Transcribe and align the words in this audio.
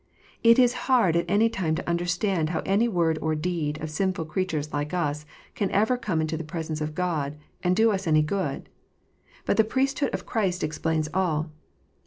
It 0.43 0.57
is 0.57 0.73
hard 0.89 1.15
at 1.15 1.29
any 1.29 1.47
time 1.47 1.75
to 1.75 1.87
understand 1.87 2.49
how 2.49 2.61
any 2.65 2.87
word 2.87 3.19
or 3.21 3.35
deed 3.35 3.79
of 3.83 3.91
sinful 3.91 4.25
creatures 4.25 4.73
like 4.73 4.95
us 4.95 5.27
can 5.53 5.69
ever 5.69 5.95
come 5.95 6.19
into 6.19 6.35
the 6.35 6.43
presence 6.43 6.81
of 6.81 6.95
God, 6.95 7.37
and 7.61 7.75
do 7.75 7.91
us 7.91 8.07
any 8.07 8.23
good. 8.23 8.67
But 9.45 9.57
the 9.57 9.63
Priest 9.63 9.99
hood 9.99 10.11
of 10.11 10.25
Christ 10.25 10.63
explains 10.63 11.07
all. 11.13 11.51